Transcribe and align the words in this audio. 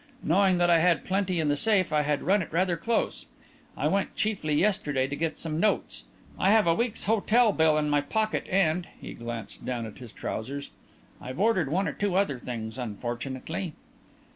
Knowing 0.23 0.57
that 0.57 0.67
I 0.71 0.79
had 0.79 1.05
plenty 1.05 1.39
in 1.39 1.47
the 1.47 1.55
safe, 1.55 1.93
I 1.93 2.01
had 2.01 2.23
run 2.23 2.41
it 2.41 2.51
rather 2.51 2.75
close. 2.75 3.27
I 3.77 3.87
went 3.87 4.15
chiefly 4.15 4.55
yesterday 4.55 5.05
to 5.07 5.15
get 5.15 5.37
some 5.37 5.59
notes. 5.59 6.05
I 6.39 6.49
have 6.49 6.65
a 6.65 6.73
week's 6.73 7.03
hotel 7.03 7.51
bill 7.51 7.77
in 7.77 7.87
my 7.87 8.01
pocket, 8.01 8.47
and" 8.49 8.87
he 8.99 9.13
glanced 9.13 9.63
down 9.63 9.85
at 9.85 9.99
his 9.99 10.11
trousers 10.11 10.71
"I've 11.21 11.39
ordered 11.39 11.69
one 11.69 11.87
or 11.87 11.93
two 11.93 12.15
other 12.15 12.39
things 12.39 12.79
unfortunately." 12.79 13.73